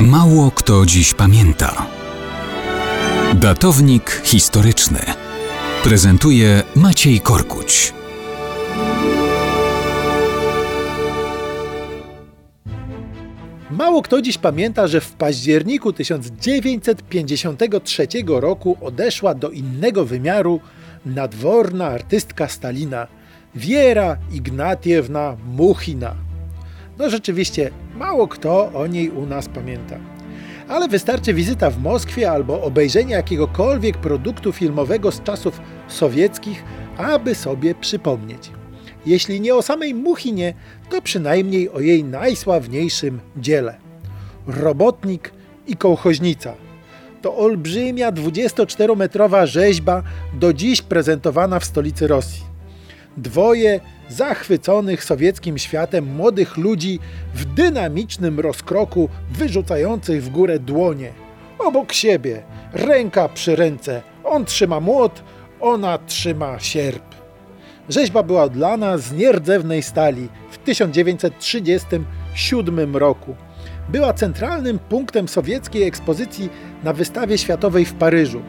[0.00, 1.86] Mało kto dziś pamięta.
[3.34, 4.98] Datownik historyczny
[5.84, 7.92] prezentuje Maciej Korkuć.
[13.70, 20.60] Mało kto dziś pamięta, że w październiku 1953 roku odeszła do innego wymiaru
[21.06, 23.06] nadworna artystka Stalina
[23.54, 26.25] Wiera Ignatiewna Muchina.
[26.98, 29.98] No rzeczywiście, mało kto o niej u nas pamięta.
[30.68, 36.64] Ale wystarczy wizyta w Moskwie albo obejrzenie jakiegokolwiek produktu filmowego z czasów sowieckich,
[36.96, 38.50] aby sobie przypomnieć.
[39.06, 40.54] Jeśli nie o samej Muchinie,
[40.90, 43.76] to przynajmniej o jej najsławniejszym dziele.
[44.46, 45.32] Robotnik
[45.66, 46.54] i kołchoźnica.
[47.22, 50.02] To olbrzymia 24-metrowa rzeźba,
[50.34, 52.55] do dziś prezentowana w stolicy Rosji.
[53.16, 56.98] Dwoje zachwyconych sowieckim światem młodych ludzi
[57.34, 61.12] w dynamicznym rozkroku wyrzucających w górę dłonie.
[61.58, 64.02] Obok siebie, ręka przy ręce.
[64.24, 65.22] On trzyma młot,
[65.60, 67.16] ona trzyma sierp.
[67.88, 73.36] Rzeźba była odlana z nierdzewnej stali w 1937 roku.
[73.88, 76.48] Była centralnym punktem sowieckiej ekspozycji
[76.84, 78.42] na wystawie światowej w Paryżu.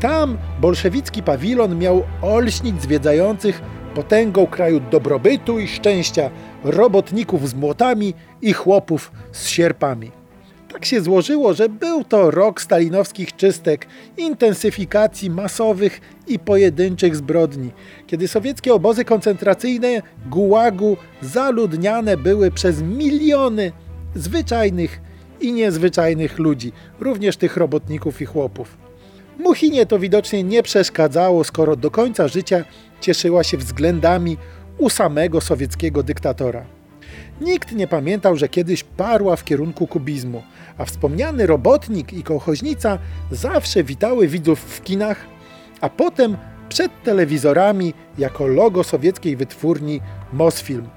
[0.00, 3.62] Tam bolszewicki pawilon miał olśnić zwiedzających
[3.98, 6.30] potęgą kraju dobrobytu i szczęścia,
[6.64, 10.10] robotników z młotami i chłopów z sierpami.
[10.72, 17.70] Tak się złożyło, że był to rok stalinowskich czystek, intensyfikacji masowych i pojedynczych zbrodni,
[18.06, 23.72] kiedy sowieckie obozy koncentracyjne Gułagu zaludniane były przez miliony
[24.14, 25.00] zwyczajnych
[25.40, 28.87] i niezwyczajnych ludzi, również tych robotników i chłopów.
[29.38, 32.64] Muchinie to widocznie nie przeszkadzało, skoro do końca życia
[33.00, 34.36] cieszyła się względami
[34.78, 36.64] u samego sowieckiego dyktatora.
[37.40, 40.42] Nikt nie pamiętał, że kiedyś parła w kierunku kubizmu,
[40.78, 42.98] a wspomniany robotnik i kołchoźnica
[43.30, 45.26] zawsze witały widzów w kinach,
[45.80, 46.36] a potem
[46.68, 50.00] przed telewizorami jako logo sowieckiej wytwórni
[50.32, 50.88] Mosfilm.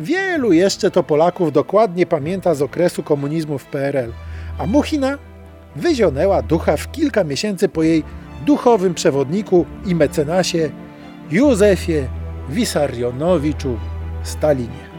[0.00, 4.12] Wielu jeszcze to Polaków dokładnie pamięta z okresu komunizmu w PRL,
[4.58, 5.18] a Muchina
[5.76, 8.04] wyzionęła ducha w kilka miesięcy po jej
[8.46, 10.70] duchowym przewodniku i mecenasie
[11.30, 12.08] Józefie
[12.48, 13.78] Wisarionowiczu
[14.22, 14.89] Stalinie.